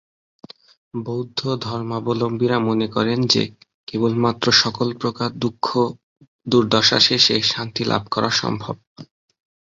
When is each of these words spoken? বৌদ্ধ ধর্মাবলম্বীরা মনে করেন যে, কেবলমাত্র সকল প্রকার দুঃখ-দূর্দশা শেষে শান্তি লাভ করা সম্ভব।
বৌদ্ধ 1.01 1.39
ধর্মাবলম্বীরা 1.61 2.57
মনে 2.59 2.87
করেন 2.87 3.19
যে, 3.27 3.43
কেবলমাত্র 3.87 4.45
সকল 4.61 4.87
প্রকার 4.97 5.29
দুঃখ-দূর্দশা 5.39 6.99
শেষে 6.99 7.35
শান্তি 7.43 7.83
লাভ 7.83 8.03
করা 8.11 8.29
সম্ভব। 8.31 8.75